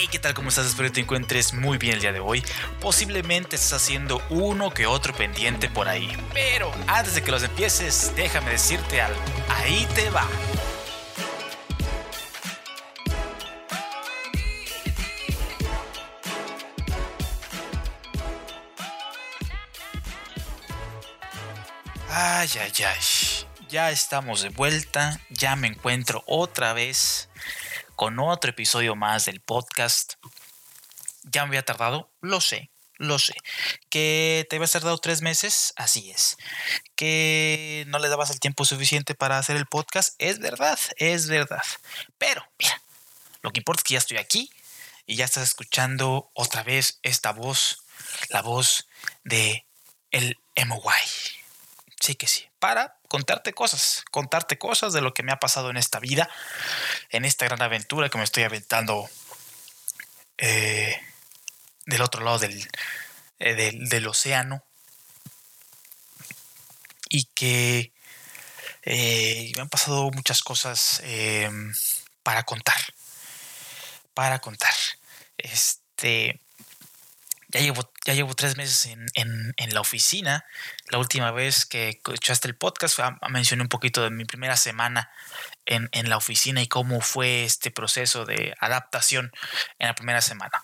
[0.00, 0.32] Hey, ¿qué tal?
[0.32, 0.64] ¿Cómo estás?
[0.66, 2.44] Espero que te encuentres muy bien el día de hoy.
[2.80, 6.16] Posiblemente estés haciendo uno que otro pendiente por ahí.
[6.32, 9.20] Pero antes de que los empieces, déjame decirte algo.
[9.48, 10.24] Ahí te va.
[22.08, 23.48] Ay, ay, ay.
[23.68, 25.20] Ya estamos de vuelta.
[25.28, 27.27] Ya me encuentro otra vez
[27.98, 30.14] con otro episodio más del podcast.
[31.24, 33.34] Ya me había tardado, lo sé, lo sé.
[33.90, 36.36] Que te habías tardado tres meses, así es.
[36.94, 41.64] Que no le dabas el tiempo suficiente para hacer el podcast, es verdad, es verdad.
[42.18, 42.80] Pero, mira,
[43.42, 44.48] lo que importa es que ya estoy aquí
[45.04, 47.82] y ya estás escuchando otra vez esta voz,
[48.28, 48.86] la voz
[49.24, 49.66] de
[50.12, 50.78] el MY.
[51.98, 52.46] Sí que sí.
[52.60, 56.28] Para contarte cosas, contarte cosas de lo que me ha pasado en esta vida,
[57.10, 59.08] en esta gran aventura que me estoy aventando
[60.36, 61.00] eh,
[61.86, 62.68] del otro lado del,
[63.38, 64.62] eh, del, del, océano.
[67.10, 67.92] Y que
[68.82, 71.02] eh, me han pasado muchas cosas
[72.22, 72.80] para contar.
[74.12, 74.74] Para contar.
[75.38, 76.40] Este
[77.48, 80.44] ya llevo, ya llevo tres meses en, en, en, la oficina.
[80.90, 82.98] La última vez que escuchaste el podcast
[83.30, 85.10] mencioné un poquito de mi primera semana
[85.64, 89.32] en, en, la oficina y cómo fue este proceso de adaptación
[89.78, 90.62] en la primera semana.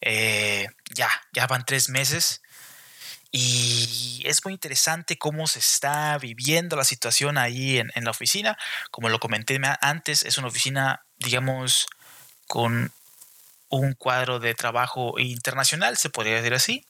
[0.00, 2.42] Eh, ya, ya van tres meses
[3.32, 8.56] y es muy interesante cómo se está viviendo la situación ahí en, en la oficina.
[8.92, 11.86] Como lo comenté antes, es una oficina, digamos,
[12.46, 12.92] con
[13.78, 16.86] un cuadro de trabajo internacional, se podría decir así.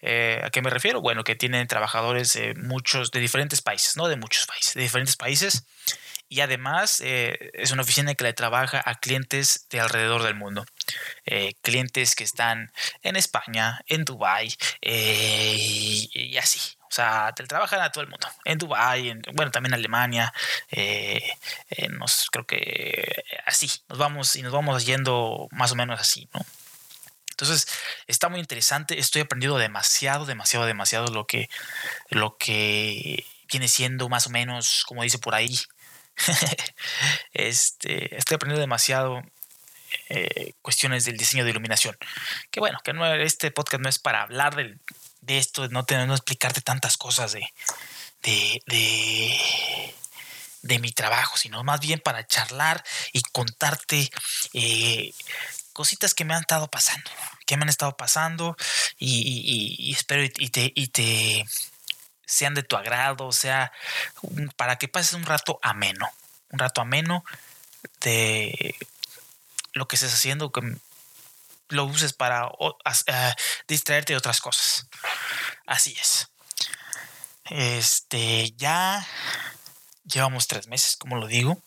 [0.00, 1.00] Eh, ¿A qué me refiero?
[1.00, 5.16] Bueno, que tienen trabajadores de muchos, de diferentes países, no de muchos países, de diferentes
[5.16, 5.64] países.
[6.28, 10.64] Y además eh, es una oficina que le trabaja a clientes de alrededor del mundo.
[11.24, 12.72] Eh, clientes que están
[13.02, 16.58] en España, en Dubái y, y así.
[16.94, 18.28] O sea, te trabajan a todo el mundo.
[18.44, 20.32] En Dubái, en, bueno, también en Alemania.
[20.70, 21.28] Eh,
[21.70, 21.88] eh,
[22.30, 23.68] creo que así.
[23.88, 26.40] Nos vamos y nos vamos yendo más o menos así, ¿no?
[27.30, 27.66] Entonces,
[28.06, 28.96] está muy interesante.
[28.96, 31.50] Estoy aprendiendo demasiado, demasiado, demasiado lo que,
[32.10, 35.58] lo que viene siendo más o menos, como dice por ahí.
[37.32, 39.20] este, estoy aprendiendo demasiado
[40.08, 41.96] eh, cuestiones del diseño de iluminación.
[42.50, 44.80] Que bueno, que no, este podcast no es para hablar del
[45.24, 47.48] de esto, no tener que explicarte tantas cosas de,
[48.22, 49.94] de, de,
[50.62, 54.10] de, mi trabajo, sino más bien para charlar y contarte
[54.52, 55.12] eh,
[55.72, 57.10] cositas que me han estado pasando,
[57.46, 58.54] que me han estado pasando
[58.98, 61.46] y, y, y espero y te, te
[62.26, 63.72] sean de tu agrado, o sea,
[64.56, 66.10] para que pases un rato ameno,
[66.50, 67.24] un rato ameno
[68.00, 68.76] de
[69.74, 70.62] lo que estés haciendo, que
[71.68, 72.74] lo uses para uh,
[73.68, 74.88] distraerte de otras cosas.
[75.66, 76.30] Así es.
[77.50, 79.06] Este, ya
[80.04, 81.60] llevamos tres meses, como lo digo.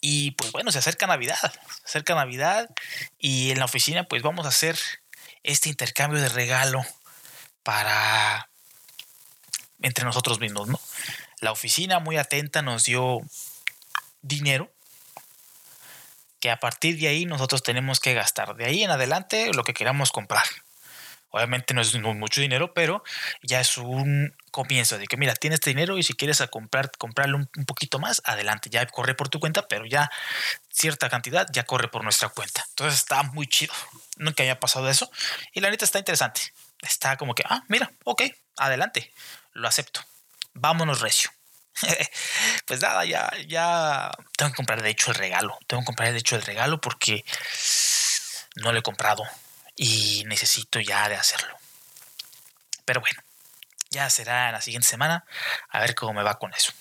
[0.00, 1.38] Y pues bueno, se acerca Navidad.
[1.84, 2.68] Se acerca Navidad
[3.18, 4.78] y en la oficina pues vamos a hacer
[5.42, 6.84] este intercambio de regalo
[7.62, 8.48] para
[9.80, 10.80] entre nosotros mismos, ¿no?
[11.40, 13.20] La oficina muy atenta nos dio
[14.22, 14.72] dinero
[16.42, 18.56] que a partir de ahí nosotros tenemos que gastar.
[18.56, 20.42] De ahí en adelante lo que queramos comprar.
[21.30, 23.04] Obviamente no es mucho dinero, pero
[23.42, 27.36] ya es un comienzo de que, mira, tienes este dinero y si quieres comprar, comprarle
[27.36, 30.10] un, un, poquito más, adelante, ya corre por tu cuenta, pero ya
[30.68, 32.66] cierta cantidad ya corre por nuestra cuenta.
[32.70, 33.72] Entonces está muy chido.
[34.16, 35.12] Nunca había pasado eso.
[35.52, 36.40] Y la neta está interesante.
[36.80, 38.24] Está como que, ah, mira, ok,
[38.56, 39.12] adelante,
[39.52, 40.00] lo acepto.
[40.54, 41.30] Vámonos recio.
[42.66, 45.58] pues nada, ya, ya tengo que comprar de hecho el regalo.
[45.66, 47.24] Tengo que comprar de hecho el regalo porque
[48.56, 49.24] no lo he comprado
[49.76, 51.56] y necesito ya de hacerlo.
[52.84, 53.22] Pero bueno,
[53.90, 55.24] ya será la siguiente semana
[55.68, 56.72] a ver cómo me va con eso.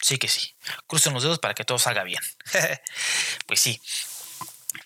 [0.00, 0.54] Sí que sí.
[0.86, 2.22] Crucen los dedos para que todo salga bien.
[3.46, 3.80] pues sí.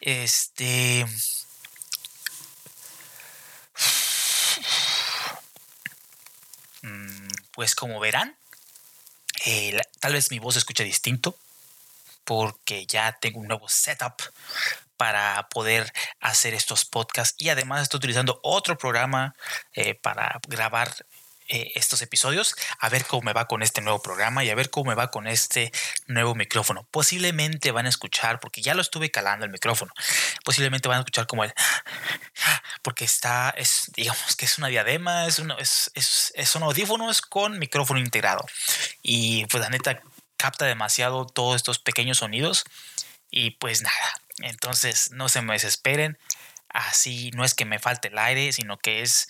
[0.01, 1.07] Este.
[6.83, 8.37] Mm, pues como verán,
[9.45, 11.37] eh, tal vez mi voz se escuche distinto
[12.25, 14.23] porque ya tengo un nuevo setup
[14.97, 19.35] para poder hacer estos podcasts y además estoy utilizando otro programa
[19.75, 20.95] eh, para grabar
[21.49, 24.71] eh, estos episodios, a ver cómo me va con este nuevo programa y a ver
[24.71, 25.73] cómo me va con este
[26.07, 26.87] nuevo micrófono.
[26.91, 29.93] Posiblemente van a escuchar, porque ya lo estuve calando el micrófono,
[30.43, 31.53] posiblemente van a escuchar como el...
[32.81, 37.59] Porque está, es, digamos que es una diadema, es, una, es, es, son audífonos con
[37.59, 38.47] micrófono integrado.
[39.05, 40.03] Y pues la neta
[40.39, 42.65] capta demasiado todos estos pequeños sonidos.
[43.31, 46.19] Y pues nada, entonces no se me desesperen.
[46.71, 49.29] así no es que me falte el aire, sino que es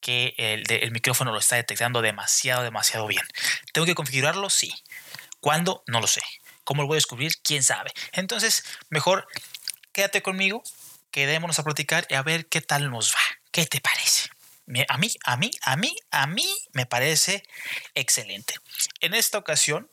[0.00, 3.24] que el, micrófono lo está detectando demasiado, demasiado bien.
[3.72, 4.50] ¿Tengo que configurarlo?
[4.50, 4.72] Sí.
[5.40, 5.82] ¿Cuándo?
[5.86, 6.22] No lo sé.
[6.64, 7.32] ¿Cómo lo voy a descubrir?
[7.42, 7.92] ¿Quién sabe?
[8.12, 9.26] Entonces, mejor
[9.92, 10.62] quédate conmigo,
[11.10, 13.40] quedémonos a platicar y a ver qué tal nos va.
[13.50, 14.30] ¿Qué te parece?
[14.88, 17.42] A mí, a mí, a mí, a mí me parece
[17.94, 18.54] excelente.
[19.00, 19.90] En esta ocasión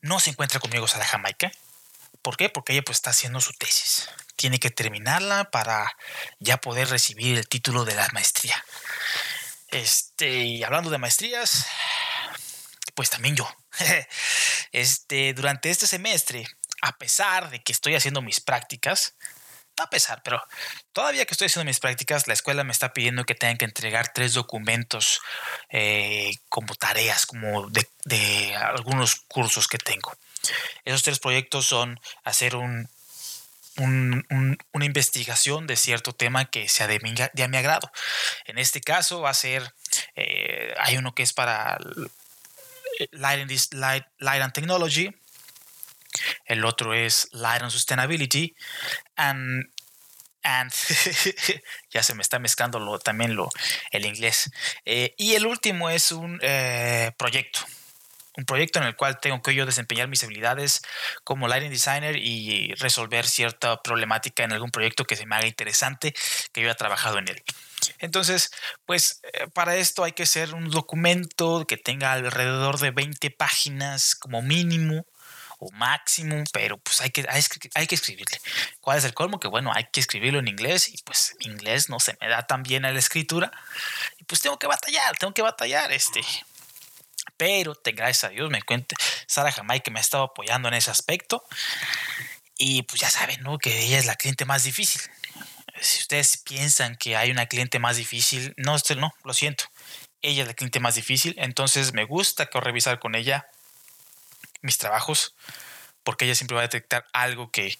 [0.00, 1.52] no se encuentra conmigo Sara Jamaica.
[2.22, 2.48] ¿Por qué?
[2.48, 4.08] Porque ella pues está haciendo su tesis.
[4.36, 5.96] Tiene que terminarla para
[6.38, 8.64] ya poder recibir el título de la maestría.
[9.68, 11.66] Este, y hablando de maestrías,
[12.94, 13.48] pues también yo.
[14.72, 16.46] Este, durante este semestre,
[16.82, 19.14] a pesar de que estoy haciendo mis prácticas,
[19.76, 20.42] no a pesar, pero
[20.92, 24.12] todavía que estoy haciendo mis prácticas, la escuela me está pidiendo que tengan que entregar
[24.12, 25.20] tres documentos
[25.70, 30.16] eh, como tareas, como de, algunos cursos que tengo.
[30.84, 32.88] Esos tres proyectos son hacer un,
[33.78, 37.90] una investigación de cierto tema que sea de mi, de mi agrado.
[38.46, 39.74] En este caso va a ser,
[40.14, 41.78] eh, hay uno que es para
[43.10, 43.50] Light
[44.20, 45.14] and Technology,
[46.44, 48.54] el otro es Light and Sustainability,
[49.16, 49.64] and,
[50.42, 50.72] and
[51.90, 53.48] ya se me está mezclando también lo,
[53.90, 54.50] el inglés.
[54.84, 57.60] Eh, y el último es un eh, proyecto
[58.36, 60.82] un proyecto en el cual tengo que yo desempeñar mis habilidades
[61.24, 66.14] como lighting designer y resolver cierta problemática en algún proyecto que se me haga interesante,
[66.52, 67.42] que yo haya trabajado en él.
[67.98, 68.50] Entonces,
[68.84, 74.14] pues eh, para esto hay que hacer un documento que tenga alrededor de 20 páginas
[74.14, 75.06] como mínimo
[75.58, 77.26] o máximo, pero pues hay que,
[77.74, 78.40] hay, que escribirle.
[78.80, 79.40] ¿Cuál es el colmo?
[79.40, 82.62] Que bueno, hay que escribirlo en inglés y pues inglés no se me da tan
[82.62, 83.50] bien a la escritura
[84.18, 86.20] y pues tengo que batallar, tengo que batallar este
[87.36, 90.90] pero te, gracias a Dios me encuentro Sara que me ha estado apoyando en ese
[90.90, 91.44] aspecto.
[92.58, 93.58] Y pues ya saben, ¿no?
[93.58, 95.02] Que ella es la cliente más difícil.
[95.80, 99.64] Si ustedes piensan que hay una cliente más difícil, no, no, lo siento.
[100.22, 103.46] Ella es la cliente más difícil, entonces me gusta que revisar con ella
[104.62, 105.34] mis trabajos,
[106.02, 107.78] porque ella siempre va a detectar algo que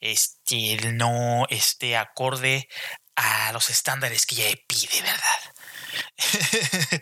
[0.00, 2.68] este, no esté acorde
[3.16, 5.56] a los estándares que ella pide, ¿verdad?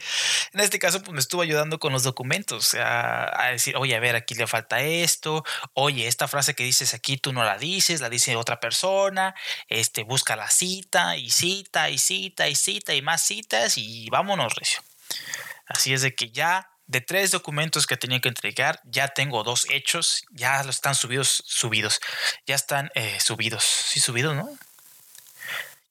[0.53, 4.15] en este caso, pues me estuvo ayudando con los documentos, a, decir, oye, a ver,
[4.15, 8.09] aquí le falta esto, oye, esta frase que dices aquí tú no la dices, la
[8.09, 9.35] dice otra persona,
[9.69, 14.55] este, busca la cita y cita y cita y cita y más citas y vámonos,
[14.55, 14.83] Recio.
[15.67, 19.67] Así es de que ya de tres documentos que tenía que entregar, ya tengo dos
[19.71, 22.01] hechos, ya los están subidos, subidos,
[22.47, 24.49] ya están eh, subidos, sí, subidos, ¿no?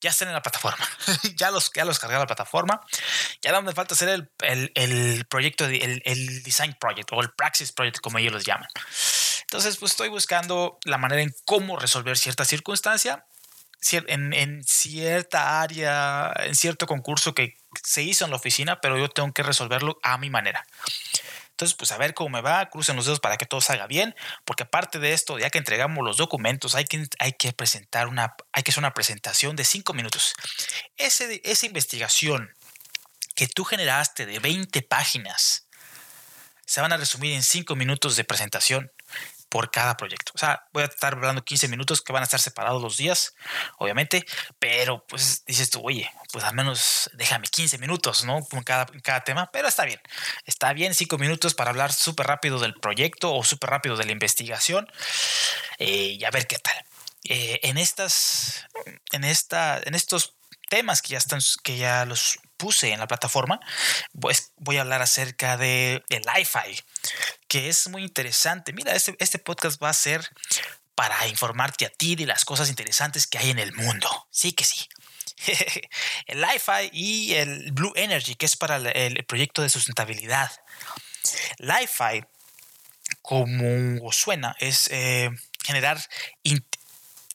[0.03, 0.85] ya están en la plataforma.
[1.37, 2.81] ya, los, ya los cargué a la plataforma.
[3.41, 7.71] Ya me falta hacer el, el, el proyecto, el, el, design project o el praxis
[7.71, 8.67] project, como ellos los llaman.
[9.43, 13.25] Entonces, pues estoy buscando la manera en cómo resolver cierta circunstancia
[13.91, 19.09] en, en cierta área, en cierto concurso que se hizo en la oficina, pero yo
[19.09, 20.65] tengo que resolverlo a mi manera.
[21.53, 24.15] Entonces, pues a ver cómo me va, crucen los dedos para que todo salga bien,
[24.43, 28.35] porque aparte de esto, ya que entregamos los documentos, hay que, hay que presentar una,
[28.51, 30.33] hay que hacer una presentación de cinco minutos.
[30.97, 32.51] Ese, esa investigación
[33.35, 35.67] que tú generaste de 20 páginas
[36.65, 38.91] se van a resumir en cinco minutos de presentación
[39.53, 40.31] por cada proyecto.
[40.33, 43.35] O sea, voy a estar hablando 15 minutos que van a estar separados los días,
[43.77, 44.25] obviamente,
[44.57, 48.43] pero pues dices tú, oye, pues al menos déjame 15 minutos, ¿no?
[48.45, 50.01] Con cada, cada tema, pero está bien.
[50.47, 54.11] Está bien 5 minutos para hablar súper rápido del proyecto o súper rápido de la
[54.11, 54.91] investigación
[55.77, 56.83] eh, y a ver qué tal.
[57.25, 58.65] Eh, en estas,
[59.11, 60.33] en esta, en estos
[60.73, 63.59] temas que ya están, que ya los puse en la plataforma,
[64.19, 66.81] pues voy a hablar acerca de el fi
[67.47, 68.73] que es muy interesante.
[68.73, 70.27] Mira, este, este podcast va a ser
[70.95, 74.09] para informarte a ti de las cosas interesantes que hay en el mundo.
[74.31, 74.89] Sí que sí.
[76.25, 80.51] el Li-Fi y el Blue Energy, que es para el, proyecto de sustentabilidad.
[81.59, 82.25] Li-Fi,
[83.21, 85.29] como suena, es eh,
[85.63, 86.01] generar,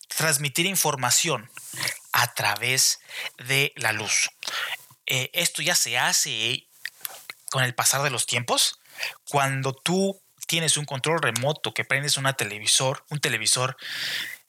[0.09, 1.49] transmitir información
[2.19, 2.99] a través
[3.39, 4.31] de la luz.
[5.07, 6.69] Eh, esto ya se hace
[7.51, 8.81] con el pasar de los tiempos.
[9.29, 13.77] Cuando tú tienes un control remoto que prendes una televisor, un televisor,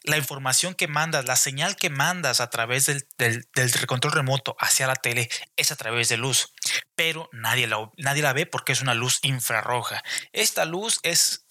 [0.02, 3.48] la información que mandas, la señal que mandas a través del,
[3.86, 6.54] control remoto hacia la tele es a través de luz,
[6.96, 10.02] pero nadie la, nadie la ve porque es una luz infrarroja.
[10.32, 11.46] Esta luz es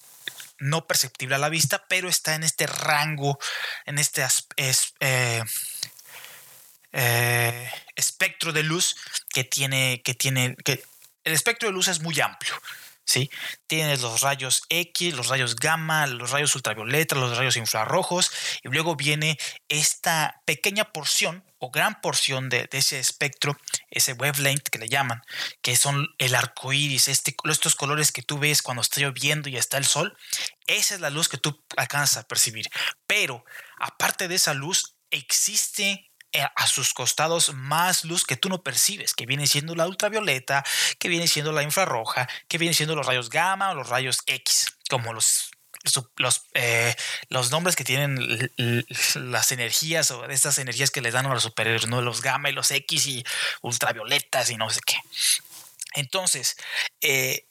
[0.58, 3.38] no perceptible a la vista, pero está en este rango,
[3.84, 5.44] en este es, eh,
[6.92, 8.96] eh, espectro de luz
[9.30, 10.82] que tiene, que tiene, que
[11.24, 12.54] el espectro de luz es muy amplio.
[13.08, 13.30] ¿sí?
[13.66, 18.30] Tienes los rayos X, los rayos gamma, los rayos ultravioleta, los rayos infrarrojos,
[18.62, 23.58] y luego viene esta pequeña porción o gran porción de, ese espectro,
[23.90, 25.22] ese wavelength que le llaman,
[25.62, 29.56] que son el arco iris, este, estos colores que tú ves cuando está lloviendo y
[29.56, 30.16] está el sol,
[30.66, 32.66] esa es la luz que tú alcanzas a percibir.
[33.06, 33.42] Pero
[33.78, 36.10] aparte de esa luz, existe
[36.54, 40.64] a sus costados más luz que tú no percibes, que viene siendo la ultravioleta,
[40.98, 44.76] que viene siendo la infrarroja, que viene siendo los rayos gamma o los rayos X,
[44.88, 45.50] como los
[46.16, 46.94] los, eh,
[47.28, 48.18] los nombres que tienen
[49.14, 52.02] las energías o estas energías que les dan a los superiores, ¿no?
[52.02, 53.24] los gamma y los X y
[53.62, 54.96] ultravioletas y no sé qué.
[55.94, 56.56] Entonces,
[57.00, 57.46] eh,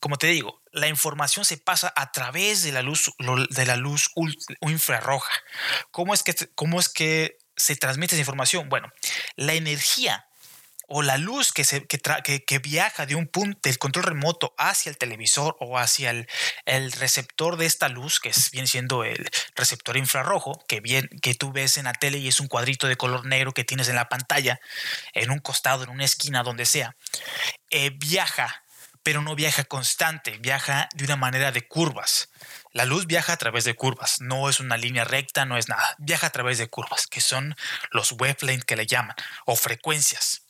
[0.00, 3.12] como te digo, la información se pasa a través de la luz,
[3.50, 4.10] de la luz
[4.60, 5.32] infrarroja.
[5.90, 8.68] ¿Cómo es que, cómo es que se transmite esa información?
[8.68, 8.92] Bueno,
[9.36, 10.26] la energía
[10.94, 14.98] o la luz que, se, que, viaja de un punto del control remoto hacia el
[14.98, 20.62] televisor o hacia el, receptor de esta luz, que es, viene siendo el receptor infrarrojo,
[20.68, 23.52] que, bien, que tú ves en la tele y es un cuadrito de color negro
[23.52, 24.60] que tienes en la pantalla,
[25.14, 26.94] en un costado, en una esquina, donde sea,
[27.70, 28.62] eh, viaja,
[29.02, 32.28] pero no viaja constante, viaja de una manera de curvas.
[32.72, 35.94] La luz viaja a través de curvas, no es una línea recta, no es nada,
[35.98, 37.54] viaja a través de curvas, que son
[37.90, 39.14] los wavelengths que le llaman,
[39.44, 40.42] o frecuencias.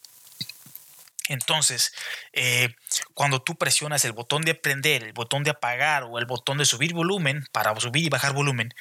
[1.29, 1.95] Entonces,
[2.33, 2.75] eh,
[3.15, 6.65] cuando tú presionas el botón de prender, el botón de apagar o el botón de
[6.65, 8.75] subir volumen para subir y bajar volumen,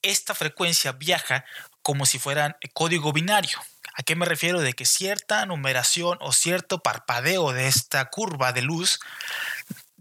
[0.00, 1.44] esta frecuencia viaja
[1.82, 3.58] como si fuera código binario.
[3.94, 4.60] ¿A qué me refiero?
[4.60, 9.00] De que cierta numeración o cierto parpadeo de esta curva de luz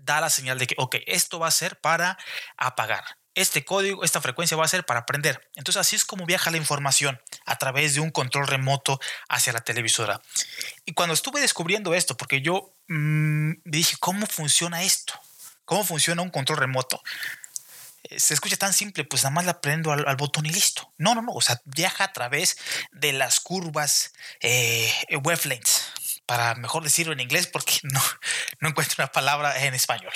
[0.03, 2.17] da la señal de que, ok, esto va a ser para
[2.57, 3.03] apagar.
[3.33, 5.49] Este código, esta frecuencia va a ser para prender.
[5.55, 9.61] Entonces así es como viaja la información a través de un control remoto hacia la
[9.61, 10.21] televisora.
[10.85, 15.13] Y cuando estuve descubriendo esto, porque yo mm, dije, ¿cómo funciona esto?
[15.63, 17.01] ¿Cómo funciona un control remoto?
[18.03, 20.91] Eh, se escucha tan simple, pues nada más la prendo al, botón y listo.
[20.97, 22.57] No, no, no, o sea, viaja a través
[22.91, 24.91] de las curvas eh,
[25.23, 25.80] wavelengths
[26.31, 28.01] para mejor decirlo en inglés porque no,
[28.61, 30.13] no encuentro una palabra en español.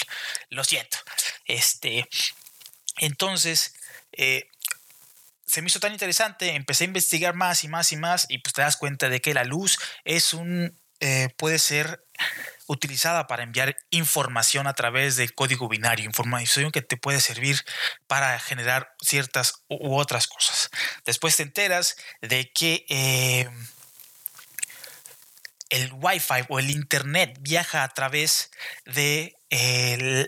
[0.48, 0.98] Lo siento.
[1.44, 2.08] Este,
[3.00, 3.76] entonces,
[4.14, 4.50] eh,
[5.46, 8.54] se me hizo tan interesante, empecé a investigar más y más y más y pues
[8.54, 12.08] te das cuenta de que la luz es un, eh, puede ser
[12.68, 17.62] utilizada para enviar información a través del código binario, información que te puede servir
[18.08, 20.70] para generar ciertas u otras cosas.
[21.04, 22.86] Después te enteras de que...
[22.88, 23.50] Eh,
[25.76, 28.50] el Wi-Fi o el Internet viaja a través
[28.86, 30.26] de eh,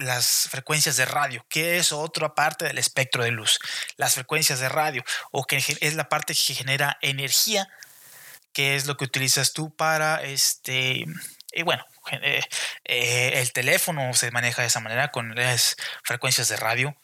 [0.00, 3.60] las frecuencias de radio, que es otra parte del espectro de luz.
[3.96, 7.68] Las frecuencias de radio, o que es la parte que genera energía,
[8.52, 11.04] que es lo que utilizas tú para este.
[11.52, 12.42] Y bueno, eh,
[12.84, 16.96] eh, el teléfono se maneja de esa manera con las frecuencias de radio.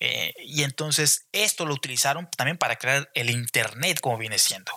[0.00, 4.72] y entonces esto lo utilizaron también para crear el Internet, como viene siendo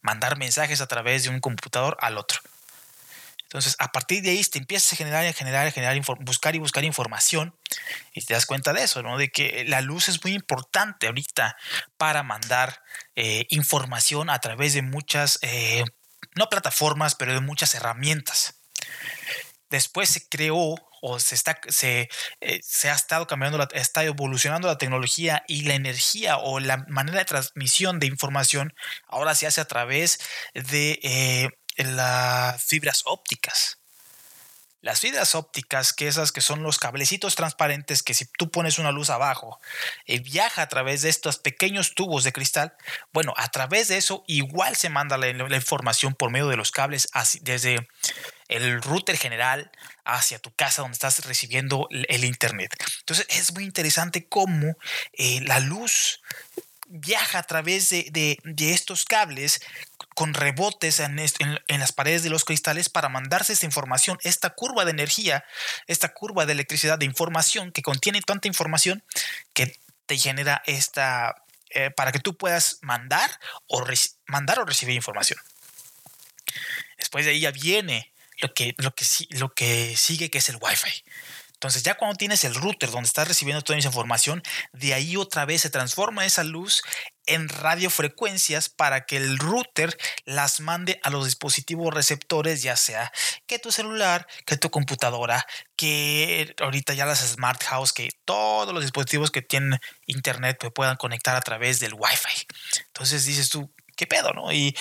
[0.00, 2.40] mandar mensajes a través de un computador al otro.
[3.52, 6.58] Entonces, a partir de ahí te empiezas a generar, a generar, a generar, buscar y
[6.58, 7.54] buscar información
[8.14, 9.18] y te das cuenta de eso, ¿no?
[9.18, 11.54] De que la luz es muy importante ahorita
[11.98, 12.80] para mandar
[13.14, 15.84] eh, información a través de muchas, eh,
[16.34, 18.54] no plataformas, pero de muchas herramientas.
[19.72, 22.10] Después se creó o se, está, se,
[22.42, 27.20] eh, se ha estado cambiando, está evolucionando la tecnología y la energía o la manera
[27.20, 28.74] de transmisión de información
[29.08, 30.20] ahora se hace a través
[30.52, 33.78] de eh, las fibras ópticas.
[34.82, 38.90] Las fibras ópticas, que esas que son los cablecitos transparentes que si tú pones una
[38.90, 39.58] luz abajo,
[40.06, 42.74] eh, viaja a través de estos pequeños tubos de cristal,
[43.12, 47.08] bueno, a través de eso igual se manda la, información por medio de los cables
[47.40, 47.88] desde
[48.56, 49.70] el router general
[50.04, 52.74] hacia tu casa donde estás recibiendo el internet.
[53.00, 54.76] Entonces es muy interesante cómo
[55.12, 56.20] eh, la luz
[56.94, 59.62] viaja a través de, estos cables
[60.14, 64.84] con rebotes en, en, las paredes de los cristales para mandarse esta información, esta curva
[64.84, 65.44] de energía,
[65.86, 69.02] esta curva de electricidad de información que contiene tanta información
[69.54, 73.30] que te genera esta, eh, para que tú puedas mandar
[73.66, 73.82] o,
[74.26, 75.38] mandar o recibir información.
[76.98, 78.11] Después de ahí ya viene
[78.42, 81.04] lo que, lo que, lo que sigue, que es el Wi-Fi.
[81.62, 85.44] Entonces ya cuando tienes el router donde estás recibiendo toda esa información, de ahí otra
[85.44, 86.82] vez se transforma esa luz
[87.24, 93.12] en radiofrecuencias para que el router las mande a los dispositivos receptores, ya sea
[93.46, 95.46] que tu celular, que tu computadora,
[95.76, 100.96] que ahorita ya las smart house, que todos los dispositivos que tienen internet pues, puedan
[100.96, 102.44] conectar a través del Wi-Fi.
[102.88, 103.72] Entonces dices tú,
[104.02, 104.52] qué pedo, ¿no?
[104.52, 104.74] Y,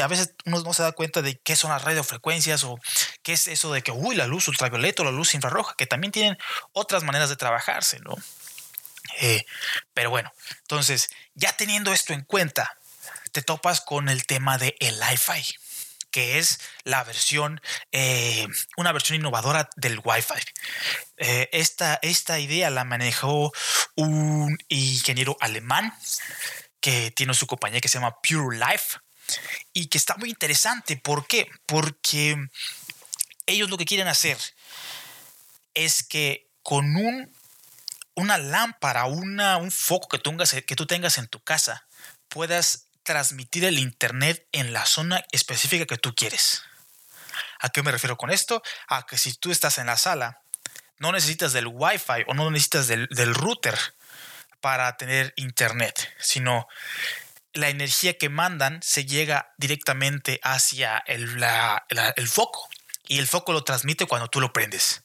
[0.00, 2.78] a veces uno no se da cuenta de qué son las radiofrecuencias o
[3.22, 5.74] ¿Qué es eso de que, uy, la luz ultravioleta o la luz infrarroja?
[5.76, 6.38] Que también tienen
[6.72, 8.16] otras maneras de trabajarse, ¿no?
[9.20, 9.44] Eh,
[9.94, 12.78] pero bueno, entonces, ya teniendo esto en cuenta,
[13.32, 15.56] te topas con el tema de el Wi-Fi,
[16.10, 20.40] que es la versión, eh, una versión innovadora del Wi-Fi.
[21.16, 23.52] Eh, esta, esta idea la manejó
[23.96, 25.92] un ingeniero alemán
[26.80, 28.98] que tiene su compañía que se llama Pure Life
[29.72, 30.96] y que está muy interesante.
[30.96, 31.48] ¿Por qué?
[31.66, 32.36] Porque
[33.46, 34.38] ellos lo que quieren hacer
[35.74, 37.34] es que con un,
[38.14, 41.86] una lámpara, una, un foco que, tengas, que tú tengas en tu casa,
[42.28, 46.62] puedas transmitir el Internet en la zona específica que tú quieres.
[47.60, 48.62] ¿A qué me refiero con esto?
[48.86, 50.42] A que si tú estás en la sala,
[50.98, 53.78] no necesitas del Wi-Fi o no necesitas del, del router
[54.60, 56.66] para tener Internet, sino
[57.52, 61.28] la energía que mandan se llega directamente hacia el,
[62.28, 62.68] foco
[63.06, 65.02] y el foco lo transmite cuando tú lo prendes.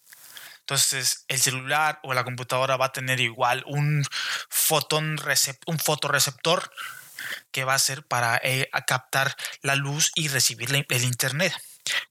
[0.59, 4.05] Entonces el celular o la computadora va a tener igual un,
[4.49, 5.19] fotón
[5.65, 6.71] un fotoreceptor
[7.51, 11.53] que va a ser para eh, captar la luz y recibir el internet.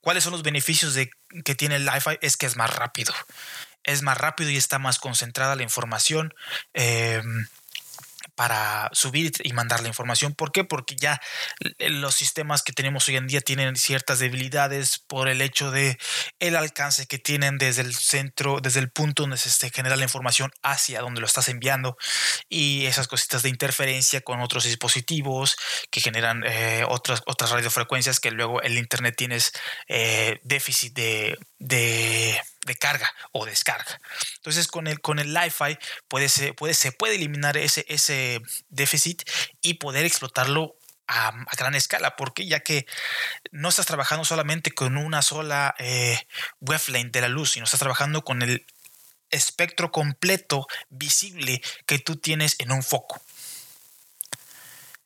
[0.00, 1.10] ¿Cuáles son los beneficios de,
[1.44, 2.18] que tiene el Wi-Fi?
[2.20, 3.14] Es que es más rápido.
[3.84, 6.34] Es más rápido y está más concentrada la información.
[6.74, 7.22] Eh,
[8.34, 10.34] para subir y mandar la información.
[10.34, 10.64] ¿Por qué?
[10.64, 11.20] Porque ya
[11.78, 15.98] los sistemas que tenemos hoy en día tienen ciertas debilidades por el hecho de
[16.40, 20.50] el alcance que tienen desde el centro, desde el punto donde se genera la información
[20.62, 21.96] hacia donde lo estás enviando
[22.48, 25.56] y esas cositas de interferencia con otros dispositivos
[25.90, 29.52] que generan eh, otras, otras radiofrecuencias que luego el internet tienes
[29.88, 34.00] eh, déficit de, de de carga o descarga.
[34.36, 35.78] Entonces con el, con el Li-Fi
[36.08, 39.22] puede, se, puede, se puede eliminar ese, ese déficit
[39.60, 40.76] y poder explotarlo
[41.08, 42.86] a, gran escala, porque ya que
[43.50, 46.18] no estás trabajando solamente con una sola eh,
[46.60, 48.64] wavelength de la luz, sino estás trabajando con el
[49.30, 53.20] espectro completo visible que tú tienes en un foco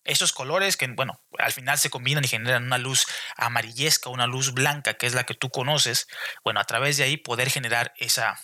[0.06, 4.52] esos colores que, bueno, al final se combinan y generan una luz amarillesca, una luz
[4.52, 6.08] blanca, que es la que tú conoces,
[6.44, 8.40] bueno, a través de ahí poder generar esa,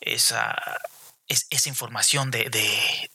[0.00, 0.56] esa,
[1.28, 3.10] esa información de, de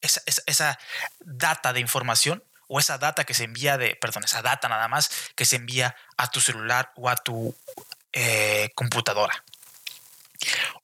[0.00, 0.78] esa, esa,
[1.20, 5.10] data de información o esa data que se envía de, perdón, esa data nada más
[5.34, 7.54] que se envía a tu celular o a tu
[8.12, 9.44] eh, computadora.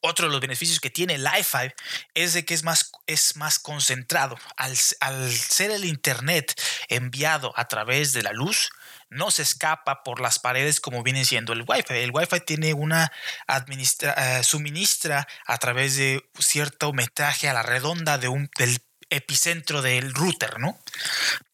[0.00, 1.72] Otro de los beneficios que tiene el Wi-Fi
[2.14, 4.36] es de que es más, es más concentrado.
[4.56, 8.70] Al, ser el Internet enviado a través de la luz,
[9.10, 11.94] no se escapa por las paredes como viene siendo el Wi-Fi.
[11.94, 13.12] El Wi-Fi tiene una
[13.48, 18.80] eh, suministra a través de cierto metraje a la redonda de un, del
[19.12, 20.78] epicentro del router, ¿no?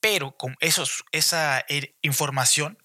[0.00, 2.78] Pero con esos, esa eh, información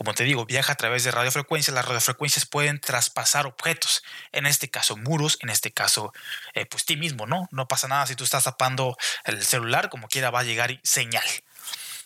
[0.00, 1.74] como te digo, viaja a través de radiofrecuencias.
[1.74, 6.14] Las radiofrecuencias pueden traspasar objetos, en este caso muros, en este caso,
[6.54, 7.48] eh, pues ti mismo, ¿no?
[7.50, 11.26] No pasa nada si tú estás tapando el celular, como quiera va a llegar señal.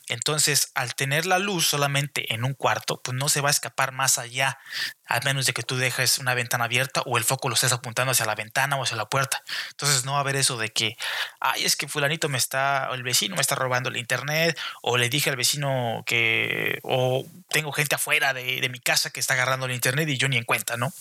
[0.08, 3.92] Entonces, al tener la luz solamente en un cuarto, pues no se va a escapar
[3.92, 4.58] más allá,
[5.06, 8.12] a menos de que tú dejes una ventana abierta o el foco lo estés apuntando
[8.12, 9.42] hacia la ventana o hacia la puerta.
[9.70, 10.96] Entonces, no va a haber eso de que,
[11.40, 14.96] ay, es que fulanito me está, o el vecino me está robando el internet, o
[14.98, 19.34] le dije al vecino que, o tengo gente afuera de, de mi casa que está
[19.34, 20.92] agarrando el internet y yo ni en cuenta, ¿no?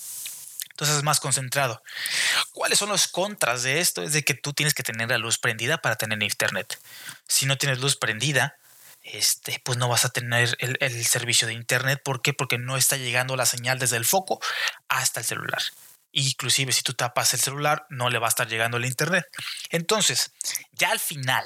[0.73, 1.83] Entonces es más concentrado.
[2.51, 4.01] ¿Cuáles son los contras de esto?
[4.01, 6.79] Es de que tú tienes que tener la luz prendida para tener internet.
[7.27, 8.57] Si no tienes luz prendida,
[9.03, 12.01] este, pues no vas a tener el, servicio de internet.
[12.03, 12.33] ¿Por qué?
[12.33, 14.39] Porque no está llegando la señal desde el foco
[14.87, 15.61] hasta el celular.
[16.11, 19.25] Inclusive si tú tapas el celular, no le va a estar llegando el internet.
[19.69, 20.31] Entonces,
[20.71, 21.45] ya al final,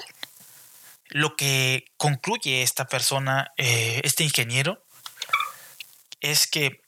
[1.08, 4.84] lo que concluye esta persona, eh, este ingeniero,
[6.20, 6.80] es que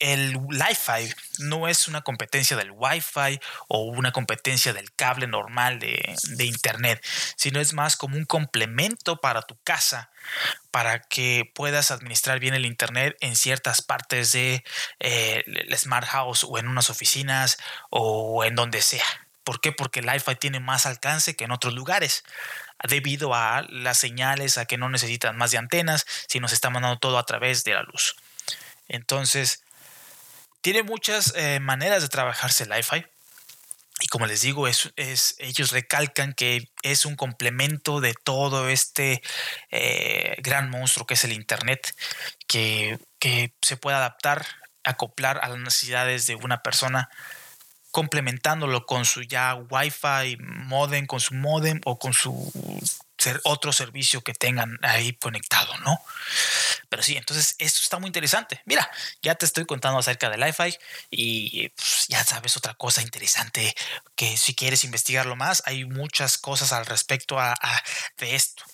[0.00, 6.16] el Wi-Fi no es una competencia del Wi-Fi o una competencia del cable normal de,
[6.44, 7.04] Internet,
[7.36, 10.10] sino es más como un complemento para tu casa,
[10.70, 14.64] para que puedas administrar bien el Internet en ciertas partes de
[14.98, 15.44] eh,
[15.76, 17.58] Smart House o en unas oficinas
[17.90, 19.04] o en donde sea.
[19.44, 19.72] ¿Por qué?
[19.72, 22.24] Porque el Wi-Fi tiene más alcance que en otros lugares
[22.88, 26.98] debido a las señales, a que no necesitan más de antenas, sino se está mandando
[26.98, 28.16] todo a través de la luz.
[28.88, 29.62] Entonces,
[30.60, 33.06] tiene muchas eh, maneras de trabajarse el Wi-Fi.
[34.02, 34.92] Y como les digo, es,
[35.38, 39.20] ellos recalcan que es un complemento de todo este
[39.70, 41.94] eh, gran monstruo que es el Internet,
[42.46, 44.46] que, que se puede adaptar,
[44.84, 47.10] acoplar a las necesidades de una persona
[47.90, 52.50] complementándolo con su ya Wi-Fi modem, con su modem o con su
[53.44, 56.02] otro servicio que tengan ahí conectado, ¿no?
[56.88, 58.62] Pero sí, entonces esto está muy interesante.
[58.64, 58.90] Mira,
[59.22, 60.76] ya te estoy contando acerca del Li-Fi
[61.10, 63.74] y pues, ya sabes otra cosa interesante
[64.16, 67.54] que si quieres investigarlo más, hay muchas cosas al respecto a,
[68.18, 68.64] de esto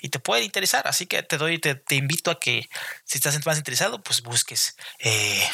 [0.00, 0.86] y te puede interesar.
[0.88, 2.68] Así que te doy, te, te, invito a que
[3.04, 5.48] si estás más interesado, pues busques eh,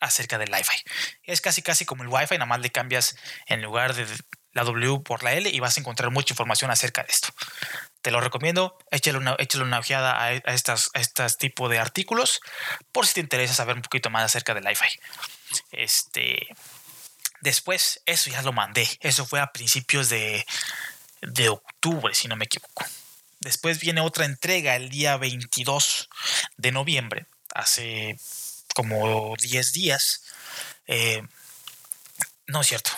[0.00, 0.82] acerca del Li-Fi.
[1.24, 3.16] Es casi casi como el Wi-Fi, nada más le cambias
[3.46, 4.06] en lugar de
[4.52, 7.28] la W por la L y vas a encontrar mucha información acerca de esto.
[8.02, 12.40] Te lo recomiendo, échale una, una ojeada a, estas, a estos tipos de artículos
[12.90, 14.98] por si te interesa saber un poquito más acerca del Li-Fi.
[15.70, 16.48] Este,
[17.40, 18.88] después, eso ya lo mandé.
[19.00, 20.44] Eso fue a principios de,
[21.22, 22.84] de octubre, si no me equivoco.
[23.40, 26.08] Después viene otra entrega el día 22
[26.56, 28.16] de noviembre, hace
[28.74, 30.22] como 10 días.
[30.86, 31.22] Eh,
[32.46, 32.92] no es cierto.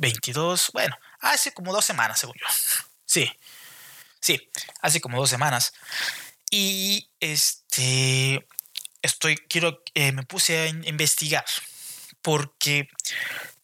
[0.00, 2.46] 22, bueno, hace como dos semanas, según yo.
[3.04, 3.30] Sí,
[4.18, 5.72] sí, hace como dos semanas.
[6.50, 8.46] Y este,
[9.02, 11.44] estoy, quiero, eh, me puse a investigar
[12.22, 12.88] porque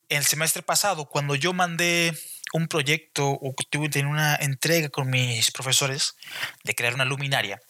[0.08, 2.12] el semestre pasado, cuando yo mandé
[2.52, 6.16] un proyecto o tuve una entrega con mis profesores
[6.64, 7.60] de crear una luminaria,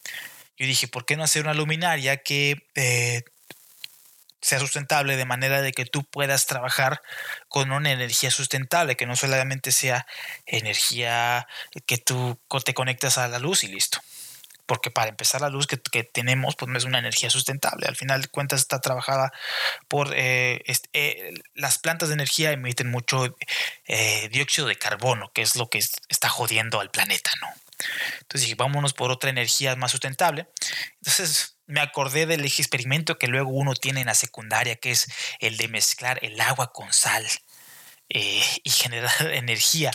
[0.57, 3.23] yo dije, ¿por qué no hacer una luminaria que eh,
[4.47, 7.03] sea sustentable de manera de que tú puedas trabajar
[7.49, 10.07] con una energía sustentable, que no solamente sea
[10.47, 11.49] energía
[11.85, 13.99] que tú te conectas a la luz y listo.
[14.65, 17.89] Porque para empezar la luz que, tenemos pues no es una energía sustentable.
[17.89, 19.33] Al final de cuentas está trabajada
[19.89, 20.13] por...
[20.15, 23.37] Eh, eh, las plantas de energía emiten mucho
[23.87, 27.49] eh, dióxido de carbono, que es lo que está jodiendo al planeta, ¿no?
[28.21, 30.49] Entonces dije, vámonos por otra energía más sustentable.
[31.01, 35.09] Entonces me acordé del experimento que luego uno tiene en la secundaria, que es
[35.41, 37.27] el de mezclar el agua con sal
[38.09, 39.91] eh, y generar energía.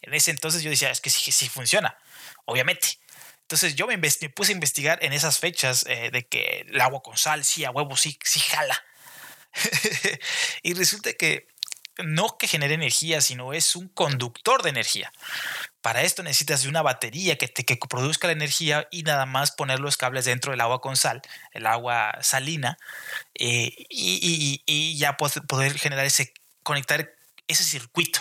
[0.00, 1.96] En ese entonces yo decía, es que sí, sí funciona,
[2.44, 2.98] obviamente.
[3.42, 7.18] Entonces yo me, puse a investigar en esas fechas eh, de que el agua con
[7.18, 8.82] sal, sí, a huevo, sí, sí jala.
[10.62, 11.51] y resulta que
[11.98, 15.12] no que genere energía, sino es un conductor de energía.
[15.80, 19.50] Para esto necesitas de una batería que, te, que produzca la energía y nada más
[19.52, 22.78] poner los cables dentro del agua con sal, el agua salina,
[23.34, 27.12] eh, y, ya poder generar ese, conectar
[27.48, 28.20] ese circuito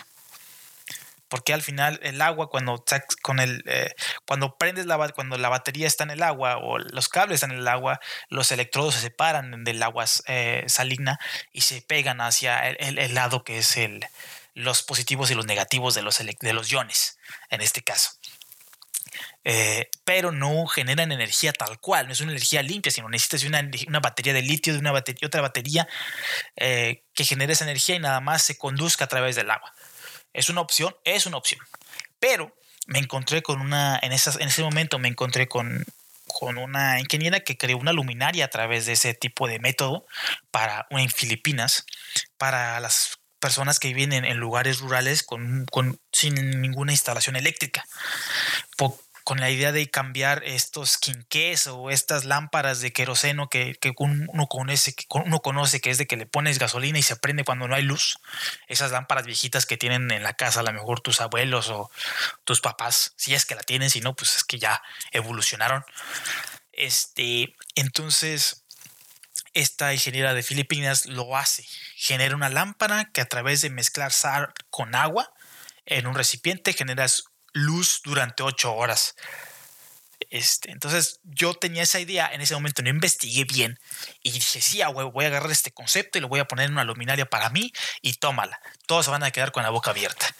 [1.31, 2.83] porque al final el agua cuando
[3.21, 7.07] con el eh, cuando prendes la cuando la batería está en el agua o los
[7.07, 11.19] cables están en el agua los electrodos se separan del agua eh, salina
[11.53, 14.05] y se pegan hacia el, lado que es el
[14.55, 17.17] los positivos y los negativos de los de los iones
[17.49, 18.11] en este caso
[19.45, 23.67] eh, pero no generan energía tal cual, no es una energía limpia, sino necesitas una,
[23.87, 25.87] una batería de litio, de una batería, otra batería
[26.55, 29.73] que genere esa energía y nada más se conduzca a través del agua.
[30.33, 30.95] ¿Es una opción?
[31.03, 31.61] Es una opción.
[32.19, 32.55] Pero
[32.87, 35.85] me encontré con una, en, esas, en ese momento me encontré con,
[36.27, 40.05] con una ingeniera que creó una luminaria a través de ese tipo de método
[40.49, 41.85] para en Filipinas
[42.37, 47.85] para las personas que viven en, lugares rurales con, con, sin ninguna instalación eléctrica
[49.31, 54.93] con la idea de cambiar estos quinqués o estas lámparas de queroseno que, uno, conoce,
[54.93, 57.75] que uno conoce, que es de que le pones gasolina y se prende cuando no
[57.75, 58.17] hay luz.
[58.67, 61.89] Esas lámparas viejitas que tienen en la casa, a lo mejor tus abuelos o
[62.43, 65.85] tus papás, si es que la tienen, si no, pues es que ya evolucionaron.
[66.73, 68.65] Este, entonces,
[69.53, 71.63] esta ingeniera de Filipinas lo hace.
[71.95, 75.31] Genera una lámpara que a través de mezclar sal con agua
[75.85, 79.15] en un recipiente generas luz durante ocho horas.
[80.29, 83.79] Este, entonces yo tenía esa idea, en ese momento no investigué bien
[84.23, 86.83] y dije, sí, voy a agarrar este concepto y lo voy a poner en una
[86.83, 88.59] luminaria para mí y tómala.
[88.85, 90.33] Todos se van a quedar con la boca abierta.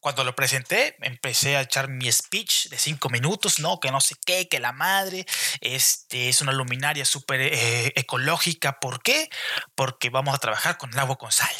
[0.00, 4.14] Cuando lo presenté, empecé a echar mi speech de cinco minutos, no, que no sé
[4.24, 5.26] qué, que la madre,
[5.60, 8.78] este es una luminaria súper eh, ecológica.
[8.78, 9.30] ¿Por qué?
[9.74, 11.54] Porque vamos a trabajar con el agua con sal.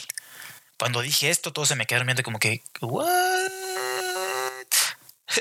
[0.79, 3.66] Cuando dije esto, todos se me quedaron viendo como que, ¿what?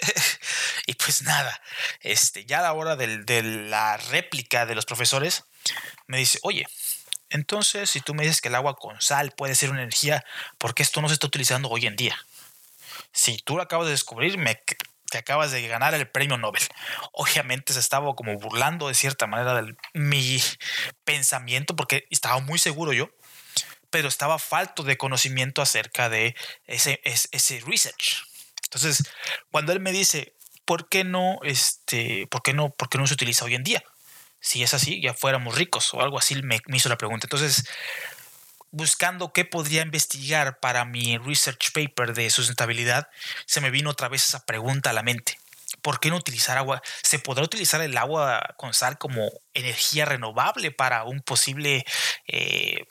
[0.87, 1.61] y pues nada,
[2.01, 5.43] este, ya a la hora de la réplica de los profesores,
[6.07, 6.67] me dice, oye,
[7.29, 10.23] entonces si tú me dices que el agua con sal puede ser una energía,
[10.57, 12.17] ¿por qué esto no se está utilizando hoy en día?
[13.11, 14.61] Si tú lo acabas de descubrir, me,
[15.09, 16.63] te acabas de ganar el premio Nobel.
[17.11, 20.41] Obviamente se estaba como burlando de cierta manera de mi
[21.03, 23.09] pensamiento porque estaba muy seguro yo,
[23.89, 26.35] pero estaba falto de conocimiento acerca de
[26.67, 28.25] ese, ese research.
[28.75, 29.09] Entonces,
[29.51, 30.33] cuando él me dice,
[30.65, 33.83] ¿por qué no, este, por qué no, por qué no se utiliza hoy en día?
[34.41, 37.25] Si es así, ya fuéramos ricos o algo así, me, hizo la pregunta.
[37.25, 37.67] Entonces,
[38.71, 43.07] buscando qué podría investigar para mi research paper de sustentabilidad,
[43.45, 45.39] se me vino otra vez esa pregunta a la mente.
[45.81, 46.81] ¿por qué no utilizar agua?
[47.03, 51.85] ¿Se podrá utilizar el agua con sal como energía renovable para un posible
[52.27, 52.85] eh,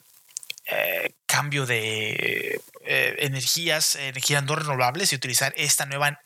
[0.67, 6.21] eh, cambio de eh, energías, energías no renovables y utilizar esta nueva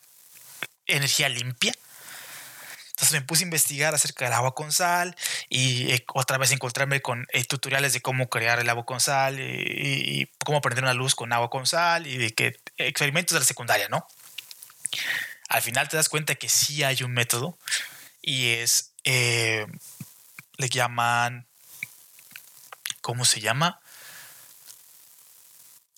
[0.86, 1.74] energía limpia?
[2.90, 5.16] Entonces me puse a investigar acerca del agua con sal
[5.48, 10.32] y otra vez encontrarme con tutoriales de cómo crear el agua con sal y, y,
[10.44, 13.88] cómo prender una luz con agua con sal y de que experimentos de la secundaria,
[13.88, 14.06] ¿no?
[15.50, 17.58] al final te das cuenta que sí hay un método
[18.22, 19.66] y es, eh,
[20.58, 21.48] le llaman,
[23.02, 23.82] ¿cómo se llama?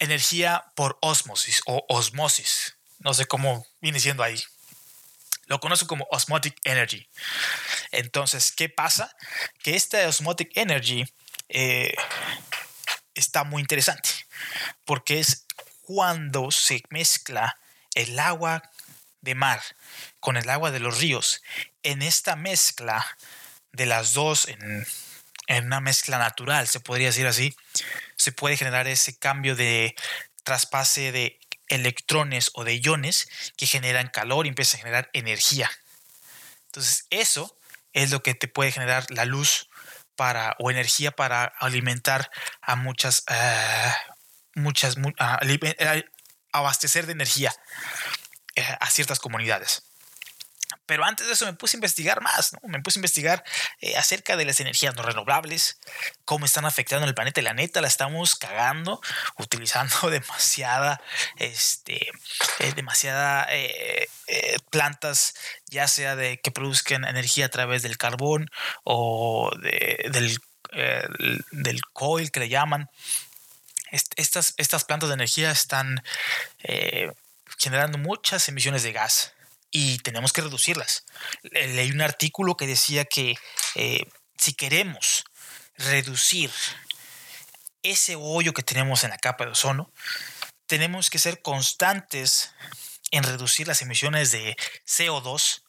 [0.02, 2.76] Energía por osmosis o osmosis.
[2.98, 4.44] No sé cómo viene siendo ahí.
[5.46, 7.08] Lo conozco como osmotic energy.
[7.92, 9.16] Entonces, ¿qué pasa?
[9.60, 11.06] Que esta osmotic energy
[11.50, 11.94] eh,
[13.14, 14.10] está muy interesante
[14.86, 15.46] porque es
[15.84, 17.60] cuando se mezcla
[17.94, 18.64] el agua
[19.22, 19.62] de mar
[20.20, 21.44] con el agua de los ríos,
[21.84, 23.06] en esta mezcla
[23.72, 24.88] de las dos, en,
[25.48, 27.56] una mezcla natural, se podría decir así,
[28.16, 29.96] se puede generar ese cambio de
[30.44, 33.28] traspase de electrones o de iones
[33.58, 35.70] que generan calor y empieza a generar energía.
[36.68, 37.58] Entonces, eso
[37.94, 39.70] es lo que te puede generar la luz
[40.16, 42.30] para o energía para alimentar
[42.62, 43.94] a muchas, eh,
[44.56, 44.96] muchas,
[46.52, 47.54] abastecer de energía
[48.56, 49.91] eh, a ciertas comunidades.
[50.92, 53.46] Pero antes de eso me puse a investigar más, me puse a investigar
[53.80, 55.80] eh, acerca de las energías no renovables,
[56.26, 57.42] cómo están afectando el planeta.
[57.42, 59.00] La neta la estamos cagando,
[59.38, 61.02] utilizando demasiada,
[61.38, 62.12] este,
[62.60, 63.48] eh, demasiada
[64.70, 65.34] plantas,
[65.68, 68.50] ya sea de que produzcan energía a través del carbón
[68.84, 70.38] o del,
[71.52, 72.90] del coil que le llaman.
[73.92, 76.04] Estas, estas plantas de energía están
[77.58, 79.32] generando muchas emisiones de gas
[79.72, 81.06] y tenemos que reducirlas.
[81.44, 83.36] Leí un artículo que decía que
[83.76, 84.06] eh,
[84.38, 85.24] si queremos
[85.78, 86.52] reducir
[87.82, 89.92] ese hoyo que tenemos en la capa de ozono,
[90.68, 92.54] tenemos que ser constantes
[93.12, 94.56] en reducir las emisiones de
[94.86, 95.64] CO2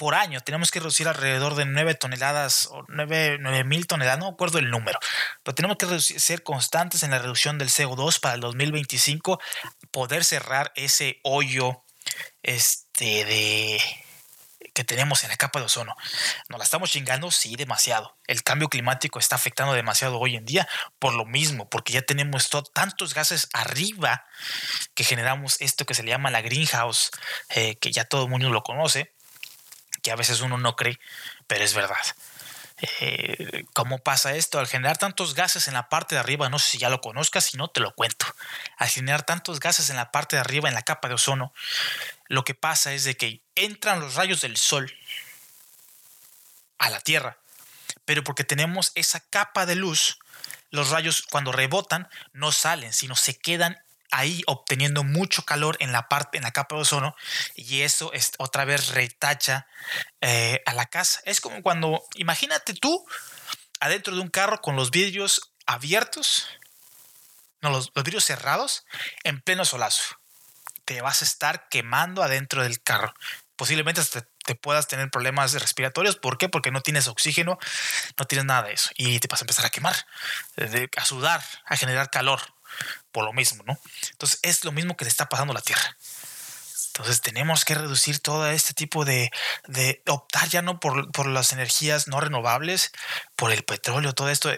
[0.00, 4.58] por año tenemos que reducir alrededor de 9 toneladas o 9 mil toneladas, no acuerdo
[4.58, 4.98] el número,
[5.42, 9.38] pero tenemos que ser constantes en la reducción del CO2 para el 2025,
[9.90, 11.84] poder cerrar ese hoyo
[12.42, 13.78] este, de,
[14.72, 15.94] que tenemos en la capa de ozono.
[16.48, 18.16] Nos la estamos chingando, sí, demasiado.
[18.26, 20.66] El cambio climático está afectando demasiado hoy en día
[20.98, 24.24] por lo mismo, porque ya tenemos tantos gases arriba
[24.94, 27.10] que generamos esto que se le llama la greenhouse,
[27.50, 29.12] eh, que ya todo el mundo lo conoce
[30.00, 30.98] que a veces uno no cree,
[31.46, 31.96] pero es verdad.
[33.00, 34.58] Eh, ¿Cómo pasa esto?
[34.58, 37.44] Al generar tantos gases en la parte de arriba, no sé si ya lo conozcas,
[37.44, 38.26] si no te lo cuento.
[38.78, 41.52] Al generar tantos gases en la parte de arriba, en la capa de ozono,
[42.26, 44.94] lo que pasa es de que entran los rayos del sol
[46.78, 47.38] a la Tierra,
[48.06, 50.18] pero porque tenemos esa capa de luz,
[50.70, 53.78] los rayos cuando rebotan no salen, sino se quedan
[54.10, 57.14] ahí obteniendo mucho calor en la parte, en la capa de ozono,
[57.54, 59.66] y eso es, otra vez retacha
[60.20, 61.20] eh, a la casa.
[61.24, 63.06] Es como cuando, imagínate tú
[63.80, 66.46] adentro de un carro con los vidrios abiertos,
[67.60, 68.84] no, los, vidrios cerrados,
[69.24, 70.16] en pleno solazo.
[70.84, 73.14] Te vas a estar quemando adentro del carro.
[73.54, 76.16] Posiblemente te, te puedas tener problemas respiratorios.
[76.16, 76.48] ¿Por qué?
[76.48, 77.58] Porque no tienes oxígeno,
[78.18, 78.90] no tienes nada de eso.
[78.96, 79.94] Y te vas a empezar a quemar,
[80.96, 82.40] a sudar, a generar calor
[83.12, 83.78] por lo mismo, ¿no?
[84.12, 85.96] Entonces es lo mismo que le está pasando a la Tierra.
[87.00, 89.30] Entonces tenemos que reducir todo este tipo de,
[89.68, 92.90] de optar ya no por, por, las energías no renovables,
[93.36, 94.50] por el petróleo, todo esto,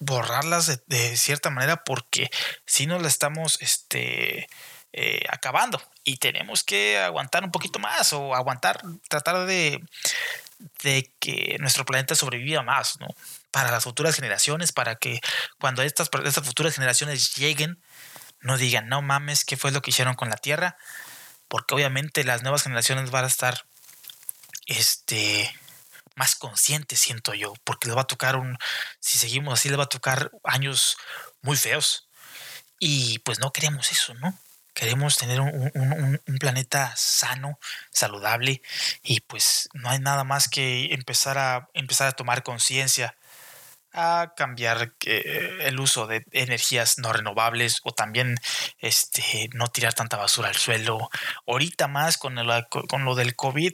[0.00, 2.30] borrarlas de, cierta manera porque
[2.64, 4.48] si nos la estamos este,
[4.94, 9.80] eh, acabando y tenemos que aguantar un poquito más o aguantar, tratar de,
[10.82, 13.08] de que nuestro planeta sobreviva más, ¿no?
[13.50, 15.20] Para las futuras generaciones, para que
[15.58, 17.80] cuando estas, estas futuras generaciones lleguen,
[18.40, 20.76] no digan, no mames, ¿qué fue lo que hicieron con la Tierra?
[21.48, 23.66] Porque obviamente las nuevas generaciones van a estar
[24.66, 25.52] este,
[26.16, 28.58] más conscientes, siento yo, porque les va a tocar un,
[29.00, 30.96] si seguimos así, les va a tocar años
[31.42, 32.08] muy feos.
[32.78, 34.38] Y pues no queremos eso, ¿no?
[34.76, 37.58] Queremos tener un, planeta sano,
[37.90, 38.60] saludable
[39.02, 43.16] y pues no hay nada más que empezar a, empezar a tomar conciencia
[43.94, 48.36] a cambiar eh, el uso de energías no renovables o también
[48.78, 51.08] este, no tirar tanta basura al suelo.
[51.46, 52.36] Ahorita más con,
[52.68, 53.72] con lo del COVID,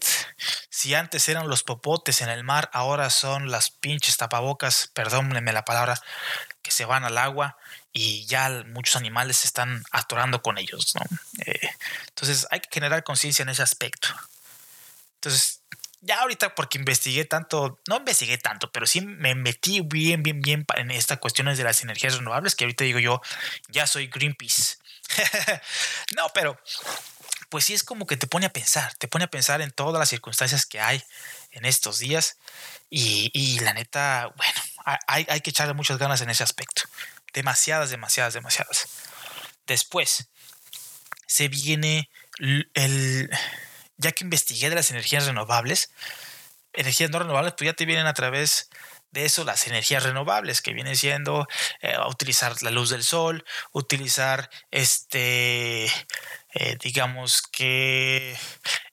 [0.70, 5.64] si antes eran los popotes en el mar, ahora son las pinches tapabocas, perdónenme la
[5.64, 6.00] palabra,
[6.62, 7.56] que se van al agua
[7.92, 10.94] y ya muchos animales se están atorando con ellos.
[10.94, 11.02] ¿no?
[11.46, 11.70] Eh,
[12.08, 14.08] entonces hay que generar conciencia en ese aspecto.
[15.16, 15.60] Entonces,
[16.00, 20.66] ya ahorita porque investigué tanto, no investigué tanto, pero sí me metí bien, bien, bien
[20.76, 23.20] en estas cuestiones de las energías renovables, que ahorita digo yo,
[23.68, 24.78] ya soy Greenpeace.
[26.16, 26.58] no, pero
[27.50, 29.98] pues sí es como que te pone a pensar, te pone a pensar en todas
[29.98, 31.04] las circunstancias que hay
[31.52, 32.38] en estos días
[32.90, 34.60] y, la neta, bueno,
[35.06, 36.82] hay, hay que echarle muchas ganas en ese aspecto.
[37.32, 38.88] Demasiadas, demasiadas, demasiadas.
[39.66, 40.28] Después,
[41.26, 42.10] se viene
[42.74, 43.30] el,
[43.96, 45.92] ya que investigué de las energías renovables,
[46.72, 48.68] energías no renovables, pues ya te vienen a través
[49.12, 51.46] de eso las energías renovables, que viene siendo
[51.80, 55.90] eh, utilizar la luz del sol, utilizar este
[56.54, 58.36] eh, digamos que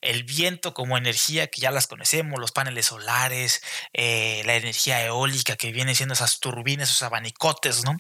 [0.02, 3.62] el viento como energía que ya las conocemos, los paneles solares,
[3.94, 7.98] eh, la energía eólica que viene siendo esas turbinas, esos abanicotes, ¿no?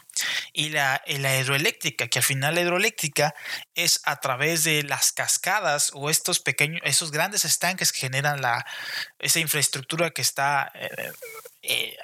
[0.54, 3.36] Y la, la hidroeléctrica, que al final la hidroeléctrica
[3.76, 8.65] es a través de las cascadas o estos pequeños, esos grandes estanques que generan la,
[9.19, 11.12] esa infraestructura que está eh,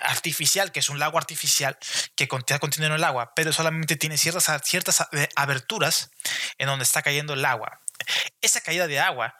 [0.02, 1.78] artificial, que es un lago artificial
[2.15, 6.12] que está conteniendo el agua, pero solamente tiene ciertas, ciertas aberturas
[6.58, 7.80] en donde está cayendo el agua.
[8.41, 9.36] Esa caída de agua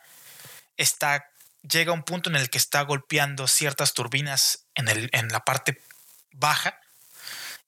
[0.78, 1.30] está,
[1.70, 5.42] llega a un punto en el que está golpeando ciertas turbinas en, el, en la
[5.42, 5.82] parte
[6.32, 6.80] baja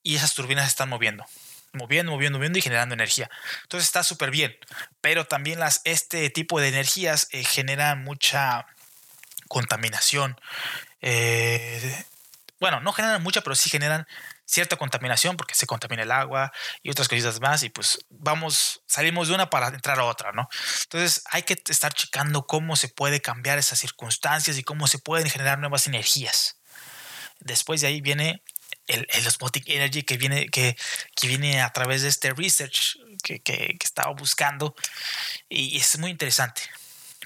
[0.04, 1.26] y esas turbinas están moviendo
[1.74, 3.30] moviendo, moviendo, moviendo y generando energía.
[3.64, 4.58] Entonces está súper bien.
[5.00, 8.66] Pero también las, este tipo de energías eh, generan mucha
[9.48, 10.40] contaminación.
[11.02, 12.06] Eh,
[12.60, 14.08] bueno, no generan mucha, pero sí generan
[14.46, 19.28] cierta contaminación porque se contamina el agua y otras cositas más y pues vamos, salimos
[19.28, 20.50] de una para entrar a otra, ¿no?
[20.84, 25.30] Entonces hay que estar checando cómo se puede cambiar esas circunstancias y cómo se pueden
[25.30, 26.58] generar nuevas energías.
[27.40, 28.42] Después de ahí viene
[28.88, 30.78] el, el Osmotic Energy que viene, que,
[31.16, 34.76] que, viene a través de este research que, que, que estaba buscando
[35.50, 36.62] y es muy interesante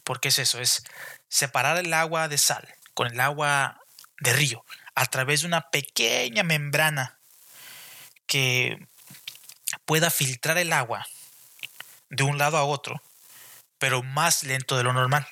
[0.04, 0.84] porque es eso, es
[1.30, 3.80] separar el agua de sal con el agua
[4.20, 4.66] de río
[4.96, 7.20] a través de una pequeña membrana
[8.26, 8.78] que
[9.86, 11.06] pueda filtrar el agua
[12.10, 13.02] de un lado a otro,
[13.78, 15.28] pero más lento de lo normal.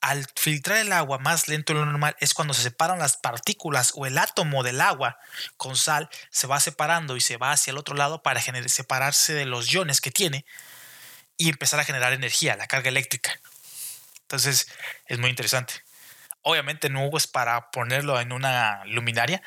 [0.00, 3.92] Al filtrar el agua más lento de lo normal es cuando se separan las partículas
[3.94, 5.18] o el átomo del agua
[5.56, 9.44] con sal se va separando y se va hacia el otro lado para separarse de
[9.44, 10.44] los iones que tiene
[11.36, 13.40] y empezar a generar energía, la carga eléctrica.
[14.22, 14.68] Entonces
[15.06, 15.87] es muy interesante.
[16.42, 19.42] Obviamente no es para ponerlo en una luminaria,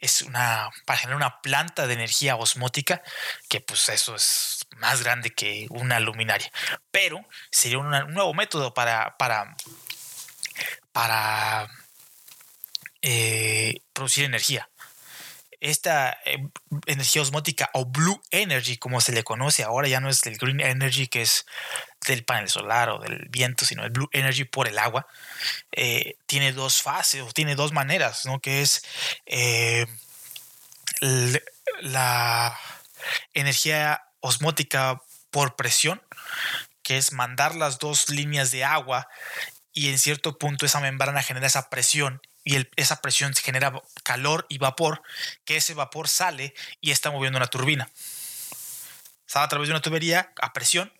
[0.00, 3.02] es una para generar una planta de energía osmótica,
[3.48, 6.50] que pues eso es más grande que una luminaria.
[6.90, 9.54] Pero sería un nuevo método para, para,
[10.92, 11.70] para
[13.02, 14.68] eh, producir energía
[15.62, 16.48] esta eh,
[16.86, 20.60] energía osmótica o blue energy, como se le conoce ahora, ya no es el green
[20.60, 21.46] energy que es
[22.08, 25.06] del panel solar o del viento, sino el blue energy por el agua,
[25.70, 28.40] eh, tiene dos fases o tiene dos maneras, ¿no?
[28.40, 28.84] Que es
[29.26, 29.86] eh,
[31.80, 32.58] la
[33.32, 36.02] energía osmótica por presión,
[36.82, 39.06] que es mandar las dos líneas de agua
[39.72, 44.58] y en cierto punto esa membrana genera esa presión y esa presión genera calor y
[44.58, 45.02] vapor,
[45.44, 47.88] que ese vapor sale y está moviendo una turbina.
[49.26, 50.92] Sale a través de una tubería a presión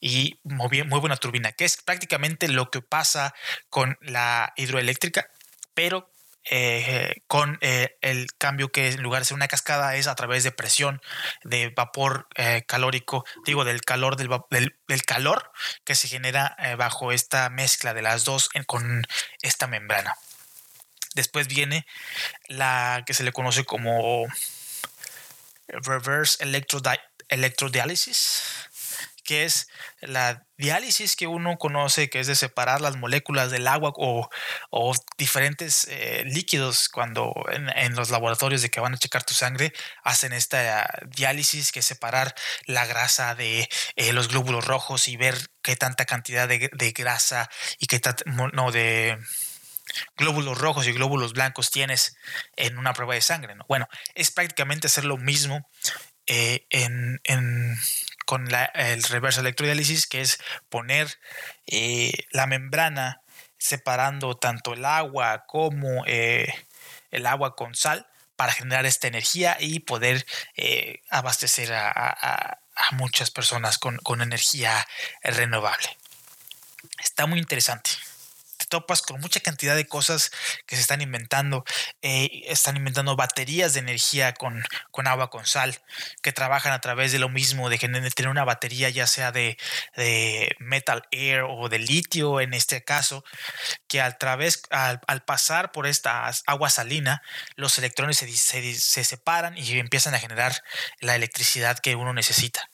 [0.00, 3.34] y mueve, una turbina, que es prácticamente lo que pasa
[3.68, 5.30] con la hidroeléctrica,
[5.74, 6.10] pero
[6.50, 10.44] eh, con eh, el cambio que en lugar de ser una cascada es a través
[10.44, 11.02] de presión
[11.44, 15.52] de vapor eh, calórico, digo, del calor del, del, calor
[15.84, 19.06] que se genera bajo esta mezcla de las dos con
[19.42, 20.16] esta membrana.
[21.18, 21.84] Después viene
[22.46, 24.24] la que se le conoce como
[25.66, 26.38] reverse
[27.28, 28.42] electrodiálisis,
[29.24, 29.68] que es
[30.00, 34.30] la diálisis que uno conoce, que es de separar las moléculas del agua o,
[35.18, 39.72] diferentes eh, líquidos cuando en, los laboratorios de que van a checar tu sangre
[40.04, 42.32] hacen esta diálisis, que es separar
[42.66, 47.50] la grasa de eh, los glóbulos rojos y ver qué tanta cantidad de, de grasa
[47.80, 49.18] y qué no, de
[50.16, 52.16] glóbulos rojos y glóbulos blancos tienes
[52.56, 53.54] en una prueba de sangre.
[53.54, 53.64] ¿no?
[53.68, 55.68] Bueno, es prácticamente hacer lo mismo
[56.26, 57.20] eh, en,
[58.26, 61.18] con el reverse electrodiálisis, que es poner
[61.66, 63.22] eh, la membrana
[63.56, 66.52] separando tanto el agua como eh,
[67.10, 70.24] el agua con sal para generar esta energía y poder
[71.10, 72.60] abastecer a,
[72.92, 74.86] muchas personas con energía
[75.24, 75.98] renovable.
[76.98, 77.90] Está muy interesante
[78.68, 80.30] topas con mucha cantidad de cosas
[80.66, 81.64] que se están inventando.
[82.02, 85.80] Eh, están inventando baterías de energía con, con, agua con sal,
[86.22, 89.58] que trabajan a través de lo mismo, de tener una batería ya sea de,
[89.96, 93.24] de metal air o de litio en este caso,
[93.86, 97.22] que al, través, al, pasar por esta agua salina,
[97.56, 100.62] los electrones se, se, se separan y empiezan a generar
[101.00, 102.70] la electricidad que uno necesita.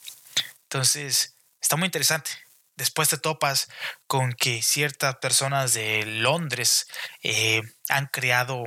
[0.64, 2.43] Entonces, está muy interesante
[2.76, 3.68] después te topas
[4.06, 6.86] con que ciertas personas de Londres
[7.22, 8.64] eh, han creado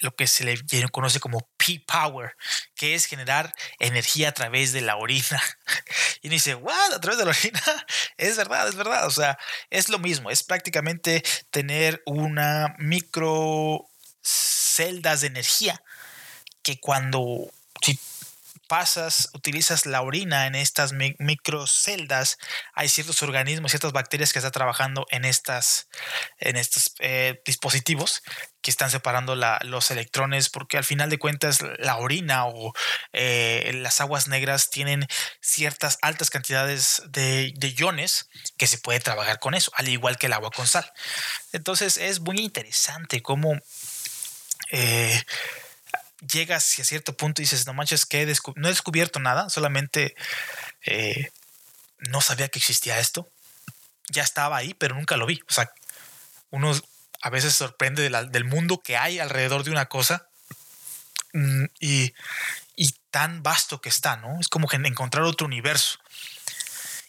[0.00, 0.58] lo que se le
[0.90, 2.36] conoce como P-Power,
[2.74, 5.42] que es generar energía a través de la orina.
[6.22, 6.92] Y dice, ¿what?
[6.92, 7.62] ¿A través de la orina?
[8.16, 9.06] Es verdad, es verdad.
[9.06, 9.38] O sea,
[9.70, 10.30] es lo mismo.
[10.30, 13.88] Es prácticamente tener una micro
[14.22, 15.80] celdas de energía
[16.62, 17.48] que cuando
[18.66, 22.38] pasas, utilizas la orina en estas microceldas,
[22.74, 25.88] hay ciertos organismos, ciertas bacterias que están trabajando en, estas,
[26.38, 28.22] en estos eh, dispositivos
[28.66, 32.72] que están separando los electrones, porque al final de cuentas la orina o
[33.12, 35.06] eh, las aguas negras tienen
[35.40, 40.32] ciertas altas cantidades de, iones que se puede trabajar con eso, al igual que el
[40.32, 40.92] agua con sal.
[41.52, 43.56] Entonces es muy interesante cómo...
[44.72, 45.22] Eh,
[46.20, 50.14] llegas a cierto punto y dices, no manches, que no he descubierto nada, solamente
[50.82, 51.30] eh,
[51.98, 53.30] no sabía que existía esto.
[54.08, 55.40] Ya estaba ahí, pero nunca lo vi.
[55.48, 55.70] O sea,
[56.50, 56.72] uno
[57.22, 60.28] a veces sorprende del mundo que hay alrededor de una cosa
[61.32, 62.14] mm, y,
[62.76, 64.38] y tan vasto que está, ¿no?
[64.40, 65.98] Es como encontrar otro universo.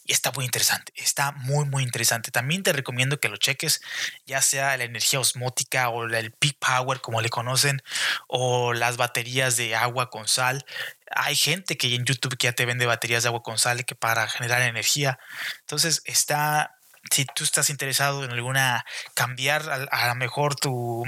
[0.08, 2.32] Y está muy interesante, está muy, muy interesante.
[2.32, 3.82] También te recomiendo que lo cheques,
[4.26, 7.84] ya sea la energía osmótica o el P-Power, como le conocen,
[8.28, 10.66] o las baterías de agua con sal.
[11.14, 13.96] Hay gente que en YouTube que ya te vende baterías de agua con sal que
[13.96, 15.20] para generar energía.
[15.60, 16.78] Entonces está,
[17.12, 21.04] si tú estás interesado en alguna, cambiar a, lo mejor tu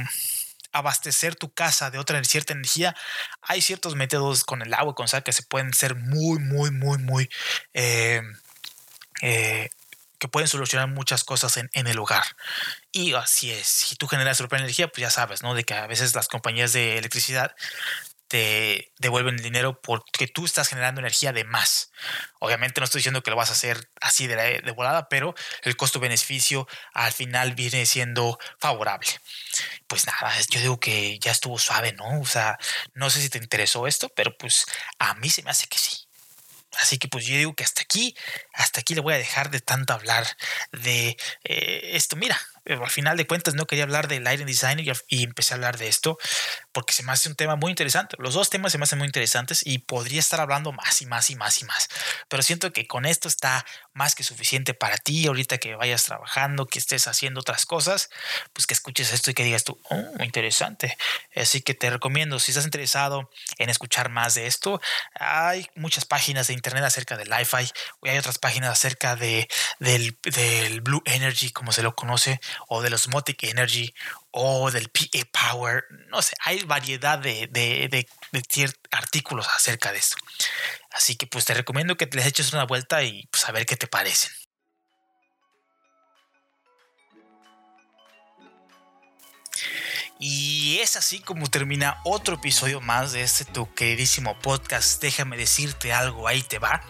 [0.73, 2.95] abastecer tu casa de otra cierta energía,
[3.41, 6.97] hay ciertos métodos con el agua con sal que se pueden ser muy, muy, muy,
[6.97, 7.29] muy
[7.73, 8.21] eh,
[9.21, 9.69] eh,
[10.19, 12.23] que pueden solucionar muchas cosas en, en, el hogar.
[12.91, 15.55] Y así es, si tú generas propia energía, pues ya sabes, ¿no?
[15.55, 17.55] De que a veces las compañías de electricidad
[18.29, 21.91] te devuelven el dinero porque tú estás generando energía de más.
[22.39, 25.75] Obviamente no estoy diciendo que lo vas a hacer así de, de volada, pero el
[25.75, 29.09] costo-beneficio al final viene siendo favorable.
[29.87, 32.21] Pues nada, yo digo que ya estuvo suave, ¿no?
[32.21, 32.59] O sea,
[32.93, 34.65] no sé si te interesó esto, pero pues
[34.99, 36.08] a mí se me hace que sí.
[36.77, 38.15] Así que pues yo digo que hasta aquí,
[38.53, 40.25] hasta aquí le voy a dejar de tanto hablar
[40.71, 42.15] de eh, esto.
[42.15, 45.77] Mira, al final de cuentas no quería hablar de lighting design y, empecé a hablar
[45.77, 46.17] de esto
[46.71, 48.15] porque se me hace un tema muy interesante.
[48.19, 51.29] Los dos temas se me hacen muy interesantes y podría estar hablando más y más
[51.29, 51.89] y más y más.
[52.27, 56.65] Pero siento que con esto está más que suficiente para ti ahorita que vayas trabajando,
[56.65, 58.09] que estés haciendo otras cosas,
[58.53, 60.97] pues que escuches esto y que digas tú, oh, interesante.
[61.35, 64.81] Así que te recomiendo, si estás interesado en escuchar más de esto,
[65.15, 67.71] hay muchas páginas de internet acerca del Li-Fi,
[68.03, 69.47] hay otras páginas acerca de,
[69.79, 73.93] del, del Blue Energy, como se lo conoce, o del Osmotic Energy
[74.31, 75.85] o del PA Power.
[76.09, 78.07] No sé, hay variedad de, de, de,
[78.91, 80.15] artículos acerca de esto.
[80.91, 83.75] Así que pues te recomiendo que les eches una vuelta y pues a ver qué
[83.75, 84.31] te parecen.
[90.21, 95.01] Y es así como termina otro episodio más de este tu queridísimo podcast.
[95.01, 96.83] Déjame decirte algo, ahí te va.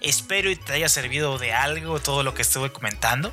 [0.00, 3.32] Espero y te haya servido de algo todo lo que estuve comentando.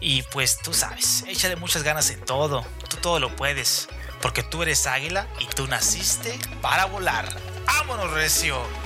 [0.00, 2.64] Y pues tú sabes, échale muchas ganas en todo.
[2.88, 3.90] Tú todo lo puedes.
[4.22, 7.28] Porque tú eres águila y tú naciste para volar.
[7.66, 8.85] ¡Vámonos, Recio!